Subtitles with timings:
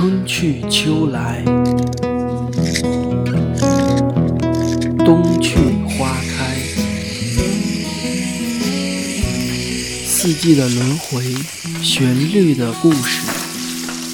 [0.00, 1.44] 春去秋来，
[5.04, 5.56] 冬去
[5.90, 6.56] 花开，
[10.06, 11.22] 四季的轮回，
[11.82, 13.20] 旋律的故事，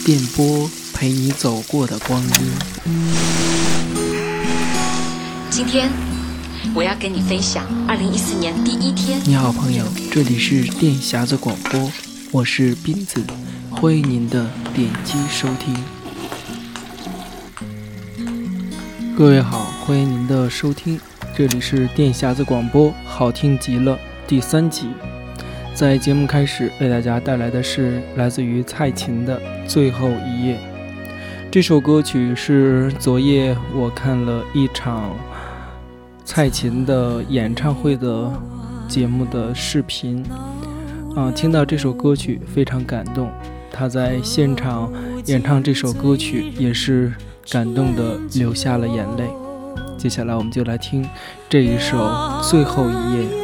[0.04, 2.30] 电波陪你走过的光阴。
[5.48, 5.88] 今天
[6.74, 9.20] 我要跟你分享二零一四年第一天。
[9.24, 11.92] 你好，朋友，这里是电匣子广播，
[12.32, 13.22] 我是斌子，
[13.78, 15.76] 欢迎您的点击收听。
[19.14, 20.98] 各位好，欢迎您的收听，
[21.36, 24.88] 这里是电匣子广播，好听极了第三集。
[25.74, 30.56] 在节目开始为大家带来的是来自于蔡琴的《最后一页》。
[31.50, 35.14] 这首歌曲是昨夜我看了一场
[36.24, 38.32] 蔡琴的演唱会的
[38.88, 40.24] 节目的视频，
[41.14, 43.30] 啊，听到这首歌曲非常感动。
[43.76, 44.90] 他在现场
[45.26, 47.12] 演唱这首歌曲也是
[47.50, 49.28] 感动的流下了眼泪。
[49.98, 51.06] 接下来我们就来听
[51.46, 51.98] 这一首
[52.48, 53.42] 《最后一页》。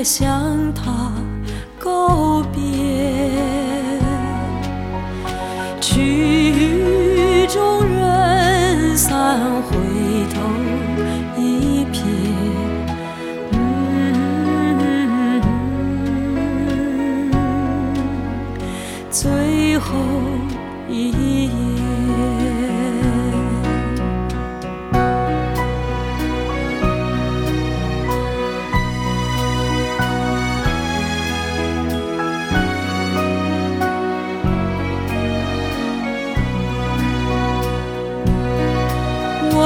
[0.00, 0.89] 该向他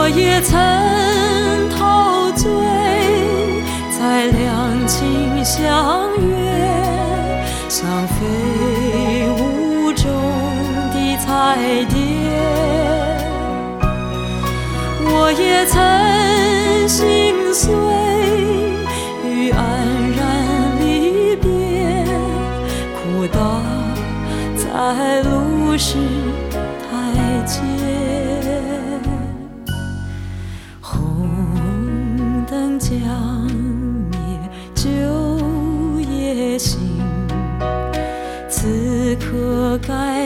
[0.07, 0.61] 我也曾
[1.71, 2.47] 陶醉
[3.91, 6.29] 在两情相悦、
[7.71, 10.05] 像飞舞中
[10.93, 11.57] 的彩
[11.87, 11.97] 蝶。
[15.07, 17.73] 我也曾心碎
[19.27, 19.57] 于黯
[20.19, 20.21] 然
[20.81, 21.49] 离别，
[22.93, 23.63] 哭倒
[24.55, 25.97] 在路是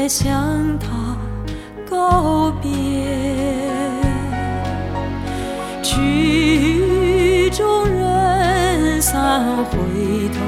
[0.08, 1.16] 向他
[1.88, 2.70] 告别。
[5.82, 9.76] 曲终人散，回
[10.30, 10.40] 头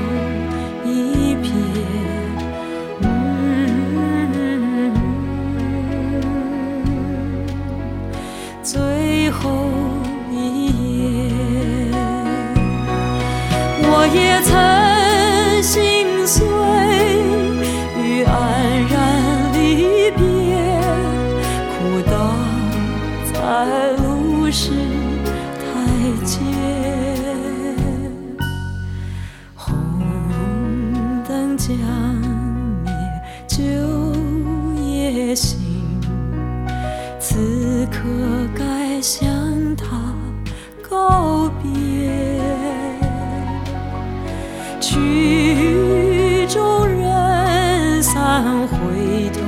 [44.81, 49.41] 曲终人散，回头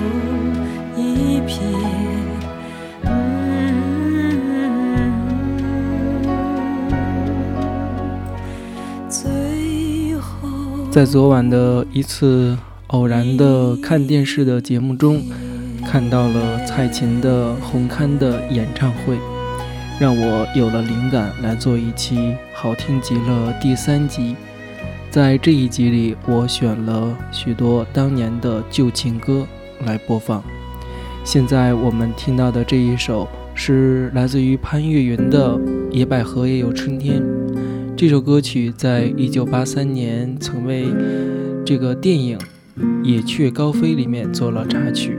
[0.95, 1.59] 一瞥，
[10.91, 12.59] 在昨晚的一次
[12.89, 15.23] 偶然的看电视的节目中，
[15.87, 19.17] 看到了蔡琴的红磡的演唱会，
[19.99, 24.37] 让我有了灵感来做一期好听极了第三集。
[25.13, 29.47] 在这一集里，我选了许多当年的旧情歌
[29.85, 30.43] 来播放。
[31.23, 35.55] 现在我们听到的这一首是来自于潘越云的
[35.91, 37.21] 《野百合也有春天》。
[37.95, 40.87] 这首歌曲在一九八三年曾为
[41.63, 42.39] 这个电影
[43.05, 45.19] 《野雀高飞》里面做了插曲。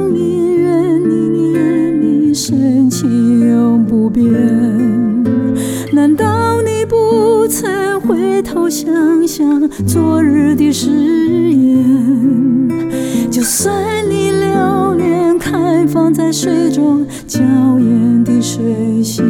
[7.51, 10.89] 才回头想想昨日的誓
[11.51, 12.69] 言？
[13.29, 13.75] 就算
[14.09, 19.25] 你留恋开放在水中娇艳的水仙，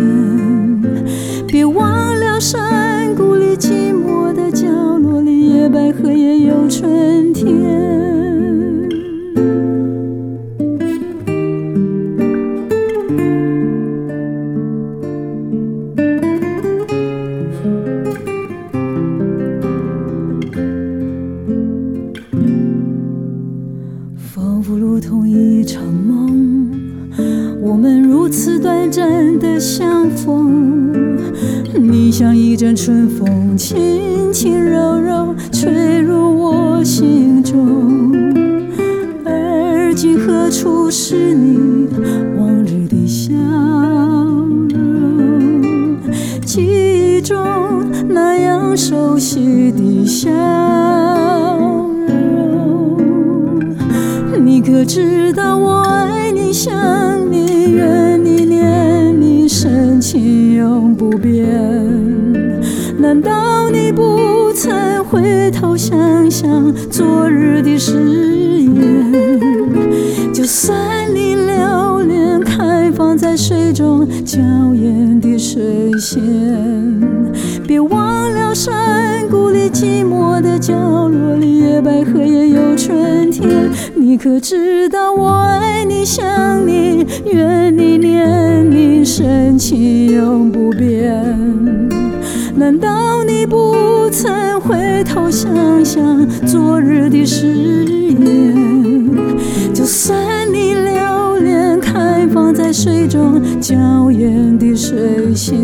[33.18, 38.12] 风，轻轻柔柔吹入我心中。
[39.26, 41.88] 而今何处是你
[42.38, 43.34] 往日的笑
[44.70, 45.98] 容？
[46.46, 47.38] 记忆中
[48.08, 50.30] 那样熟悉的笑
[52.08, 53.00] 容。
[54.44, 56.72] 你可知道我爱你、想
[57.32, 61.91] 你、怨你、念你，深情永不变？
[63.14, 67.92] 难道你不曾回头想想昨日的誓
[68.62, 70.32] 言？
[70.34, 70.74] 就算
[71.14, 74.40] 你留恋开放在水中娇
[74.74, 76.22] 艳的水仙，
[77.68, 80.74] 别忘了山谷里寂寞的角
[81.10, 83.70] 落里，野百合也有春天。
[83.94, 92.01] 你可知道我爱你、想你、怨你、念你，深情永不变？
[92.56, 99.12] 难道你不曾回头想想昨日的誓言？
[99.74, 100.16] 就算
[100.54, 105.58] 你留恋开放在水中娇艳的水仙，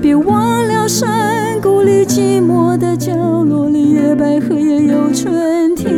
[0.00, 3.12] 别忘了山谷里寂寞的角
[3.44, 5.92] 落里，野百合也有春天。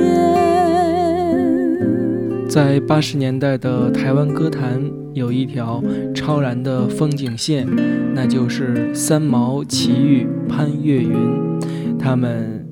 [2.49, 4.83] 在八十年代的台湾歌坛，
[5.15, 5.83] 有一条
[6.15, 7.67] 超然的风景线，
[8.15, 11.59] 那就是三毛、齐豫、潘越云，
[11.99, 12.67] 他们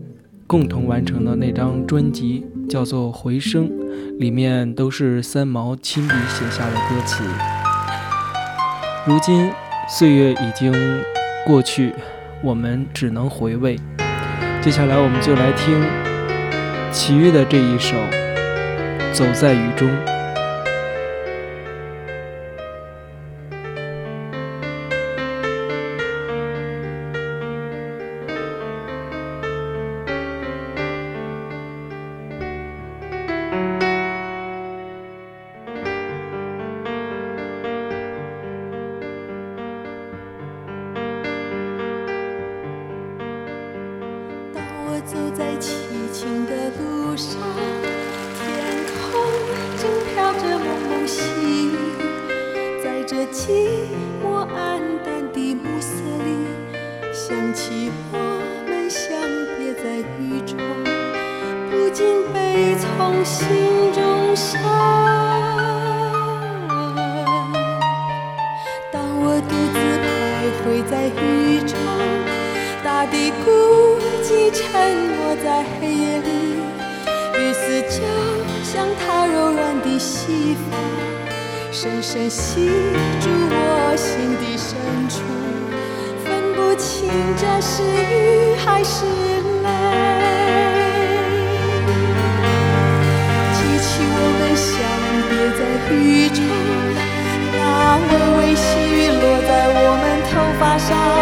[0.46, 3.68] 共同完成的那张专辑叫做《回声》，
[4.18, 7.24] 里面都是三毛亲笔写下的歌词。
[9.06, 9.50] 如今
[9.88, 10.72] 岁月已经
[11.46, 11.92] 过去，
[12.42, 13.78] 我们只能回味。
[14.62, 15.82] 接下来我们就来听
[16.90, 17.96] 齐豫的这一首。
[19.12, 19.90] 走在雨中。
[100.78, 101.19] 们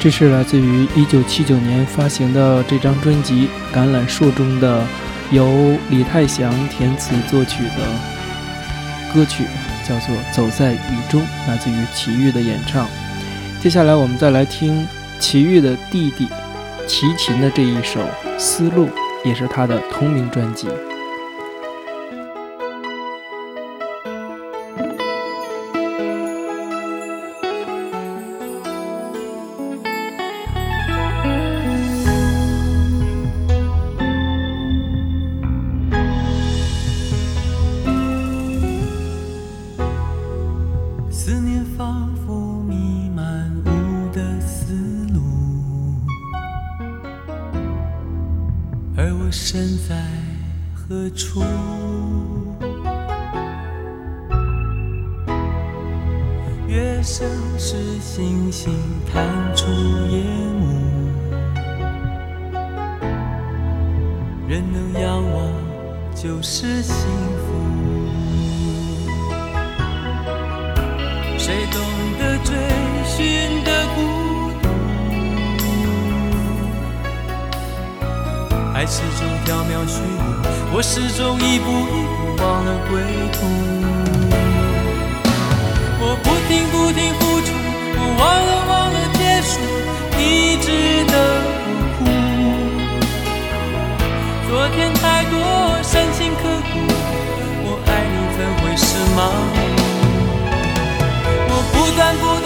[0.00, 4.82] 这是来自于1979年发行的这张专辑《橄榄树》中的，
[5.30, 9.44] 由李泰祥填词作曲的歌曲，
[9.86, 12.88] 叫做《走在雨中》，来自于齐豫的演唱。
[13.60, 14.88] 接下来我们再来听
[15.18, 16.26] 齐豫的弟弟
[16.86, 18.00] 齐秦的这一首
[18.38, 18.86] 《丝路》，
[19.22, 20.66] 也是他的同名专辑。
[49.30, 49.94] 身在
[50.74, 51.42] 何处？
[56.66, 58.72] 月升时星星
[59.12, 59.66] 探出
[60.08, 60.64] 夜幕
[64.48, 65.52] 人能仰望
[66.14, 66.94] 就是幸
[67.38, 67.49] 福。
[78.90, 82.98] 始终飘渺虚无，我始终一步一步忘了归
[83.30, 83.38] 途。
[86.02, 87.54] 我不停不停付出，
[87.94, 89.62] 我忘了忘了结束，
[90.18, 90.20] 你
[90.58, 90.66] 值
[91.06, 91.14] 得
[91.62, 92.00] 我哭。
[94.50, 95.38] 昨天太多
[95.84, 96.42] 深情刻
[96.72, 96.74] 骨，
[97.62, 99.18] 我爱你怎会是盲
[99.54, 99.70] 目？
[101.46, 102.39] 我不断不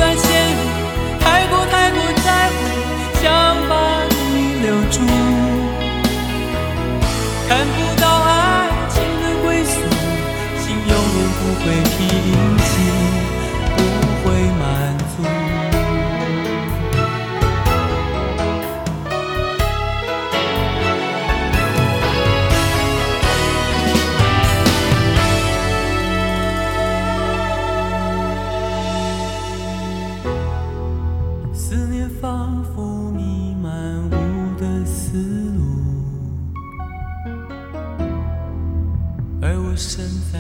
[39.77, 40.39] 身在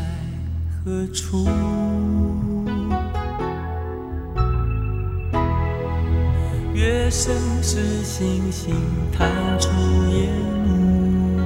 [0.84, 1.48] 何处？
[6.72, 8.74] 月升时，星星
[9.12, 9.68] 探出
[10.10, 10.28] 夜
[10.64, 11.38] 幕。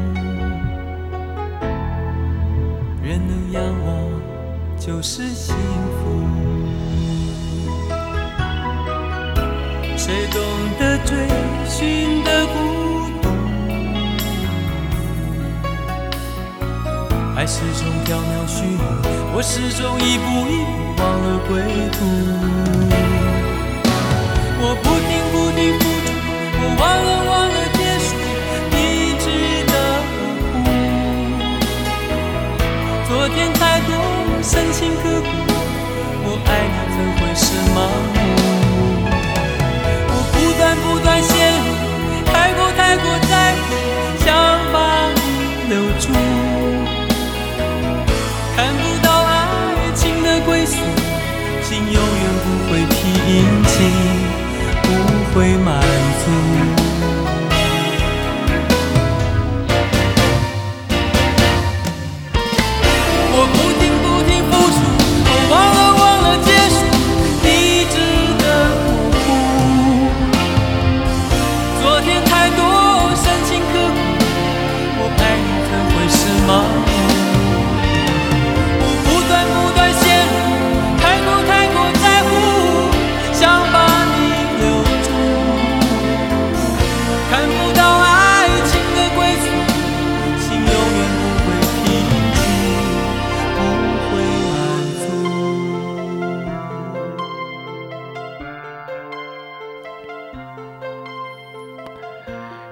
[3.02, 3.88] 人能仰望，
[4.78, 6.26] 就是幸福。
[9.97, 10.40] 谁懂
[10.78, 11.16] 得追
[17.49, 18.78] 始终飘渺虚无，
[19.35, 21.49] 我始终一步一步忘了归
[21.97, 21.99] 途。
[24.61, 26.07] 我不停不停付出，
[26.61, 28.11] 我忘了忘了结束，
[28.76, 28.78] 一
[29.25, 29.26] 直
[29.64, 29.73] 的
[30.12, 30.14] 呼
[30.52, 30.57] 呼。
[33.09, 33.90] 昨天太多
[34.43, 35.26] 深情刻骨，
[36.25, 37.76] 我爱你怎会是盲
[38.12, 38.18] 目？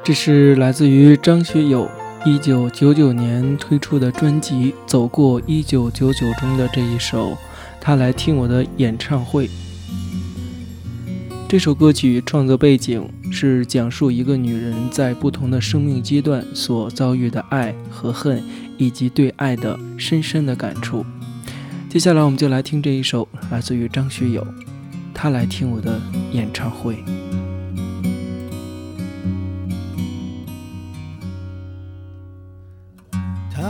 [0.07, 1.91] 这是来自于张学友
[2.25, 7.33] 一九九九年推出的专辑《走过一九九九》中的这一首
[7.81, 9.49] 《他来听我的演唱会》。
[11.49, 18.41] 这首歌曲创作背景是讲述一个女人在不同的生命阶段所遭遇的爱和恨，
[18.79, 21.05] 以及对爱的深深的感触。
[21.91, 24.41] 接下来，我们就来听这一首来自于张学友，
[25.13, 26.95] 《他来听我的演唱会》。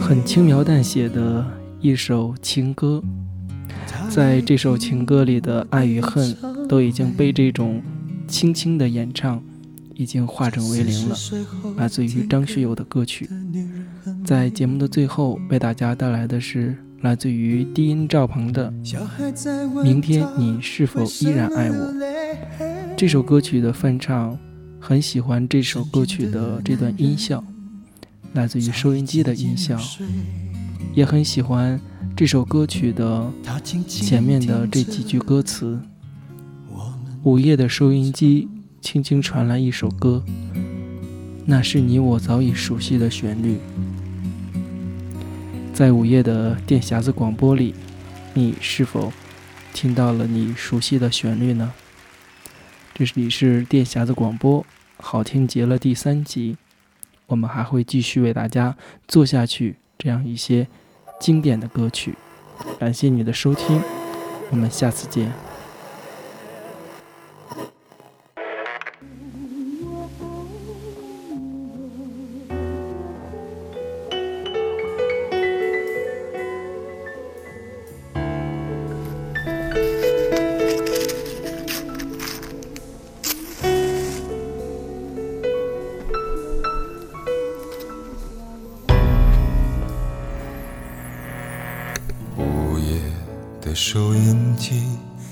[0.00, 1.44] 很轻描淡写的
[1.80, 3.02] 一首情歌，
[4.08, 6.34] 在这首情歌里的爱与恨
[6.68, 7.82] 都已经被这种
[8.26, 9.42] 轻轻的演唱
[9.94, 11.16] 已经化整为零了。
[11.76, 13.28] 来自于张学友的歌曲，
[14.24, 18.72] 在节目的最后为大家带来的是来自于低音赵鹏的
[19.82, 21.76] 《明天你是否依然爱我》
[22.96, 24.38] 这首歌曲的翻唱，
[24.80, 27.44] 很喜欢这首歌曲的这段音效。
[28.34, 29.78] 来自于收音机的音效，
[30.94, 31.78] 也很喜欢
[32.16, 33.30] 这首歌曲的
[33.86, 35.78] 前面的这几句歌词。
[37.24, 38.48] 午夜的收音机
[38.80, 40.24] 轻轻传来一首歌，
[41.44, 43.58] 那是你我早已熟悉的旋律。
[45.74, 47.74] 在午夜的电匣子广播里，
[48.32, 49.12] 你是否
[49.74, 51.72] 听到了你熟悉的旋律呢？
[52.94, 54.64] 这里是电匣子广播，
[54.96, 56.56] 好听极了第三集。
[57.32, 58.76] 我们还会继续为大家
[59.08, 60.68] 做下去这样一些
[61.18, 62.14] 经典的歌曲。
[62.78, 63.80] 感谢你的收听，
[64.50, 65.32] 我们下次见。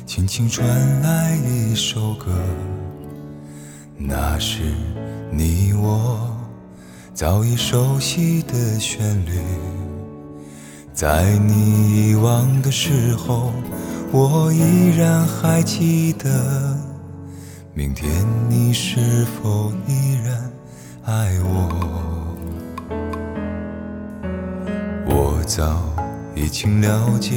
[0.06, 0.66] 轻轻传
[1.02, 2.26] 来一首歌，
[3.96, 4.62] 那是
[5.30, 6.36] 你我
[7.14, 9.32] 早已熟悉的旋律。
[10.92, 13.52] 在你遗忘的时候，
[14.12, 16.76] 我依然还记得。
[17.72, 18.10] 明天
[18.48, 20.50] 你是否依然
[21.04, 22.36] 爱我？
[25.06, 25.82] 我早
[26.34, 27.36] 已经了解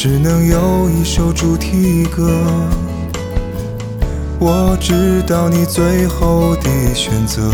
[0.00, 2.30] 只能有一首主题歌。
[4.38, 7.50] 我知道你最后的选择。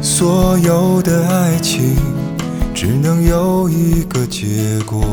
[0.00, 1.96] 所有的爱情
[2.72, 5.04] 只能有一个结果。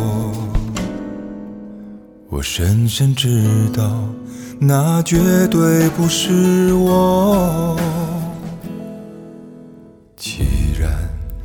[2.30, 4.08] 我深深知道，
[4.58, 5.18] 那绝
[5.48, 7.78] 对不是我。
[10.16, 10.46] 既
[10.80, 10.90] 然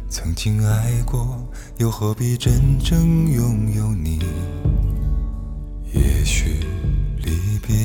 [0.08, 1.43] 曾经爱过，
[1.78, 4.20] 又何必真正拥有你？
[5.92, 6.60] 也许
[7.18, 7.32] 离
[7.66, 7.76] 别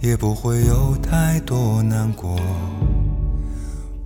[0.00, 2.36] 也不会有太多难过。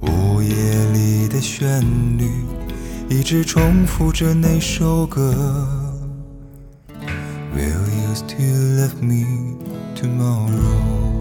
[0.00, 0.50] 午夜
[0.92, 1.80] 里的旋
[2.18, 2.28] 律，
[3.08, 5.66] 一直重复着那首歌。
[7.54, 9.56] Will you still love me
[9.94, 11.13] tomorrow?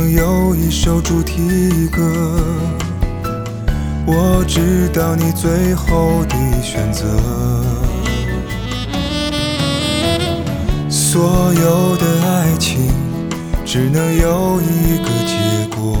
[0.00, 2.02] 能有一首主题歌。
[4.06, 7.04] 我知道你最后的选择。
[10.88, 12.88] 所有的爱情
[13.66, 15.98] 只能有一个结果。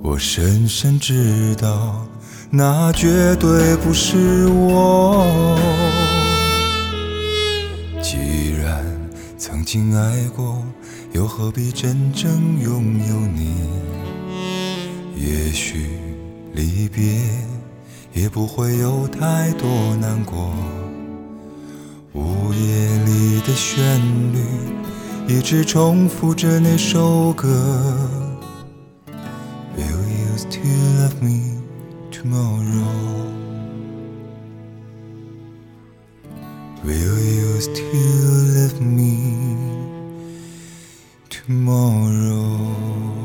[0.00, 2.06] 我深深知道，
[2.50, 5.26] 那绝对不是我。
[8.00, 8.84] 既然
[9.36, 10.62] 曾经爱过，
[11.14, 13.54] 又何必真正拥有你？
[15.16, 15.86] 也许
[16.52, 17.20] 离别
[18.12, 20.52] 也不会有太多难过。
[22.14, 24.00] 午夜里的旋
[24.32, 24.40] 律，
[25.28, 27.96] 一直重复着那首歌。
[29.76, 31.62] Will you still love me
[32.10, 33.30] tomorrow?
[36.84, 39.83] Will you still love me
[41.46, 43.23] tomorrow?